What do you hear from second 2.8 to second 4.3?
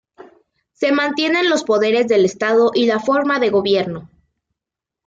la forma de gobierno.